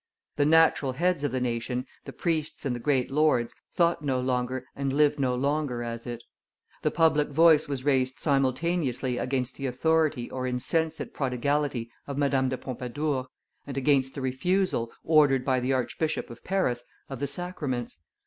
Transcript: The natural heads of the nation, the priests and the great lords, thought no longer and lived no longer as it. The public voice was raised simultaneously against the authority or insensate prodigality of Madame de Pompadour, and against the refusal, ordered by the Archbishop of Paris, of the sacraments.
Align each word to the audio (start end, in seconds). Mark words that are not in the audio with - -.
The 0.35 0.47
natural 0.47 0.93
heads 0.93 1.23
of 1.23 1.31
the 1.31 1.39
nation, 1.39 1.85
the 2.05 2.11
priests 2.11 2.65
and 2.65 2.75
the 2.75 2.79
great 2.79 3.11
lords, 3.11 3.53
thought 3.71 4.01
no 4.03 4.19
longer 4.19 4.65
and 4.75 4.91
lived 4.91 5.19
no 5.19 5.35
longer 5.35 5.83
as 5.83 6.07
it. 6.07 6.23
The 6.81 6.89
public 6.89 7.27
voice 7.29 7.67
was 7.67 7.85
raised 7.85 8.19
simultaneously 8.19 9.19
against 9.19 9.57
the 9.57 9.67
authority 9.67 10.27
or 10.31 10.47
insensate 10.47 11.13
prodigality 11.13 11.91
of 12.07 12.17
Madame 12.17 12.49
de 12.49 12.57
Pompadour, 12.57 13.27
and 13.67 13.77
against 13.77 14.15
the 14.15 14.21
refusal, 14.21 14.91
ordered 15.03 15.45
by 15.45 15.59
the 15.59 15.71
Archbishop 15.71 16.31
of 16.31 16.43
Paris, 16.43 16.83
of 17.07 17.19
the 17.19 17.27
sacraments. 17.27 17.99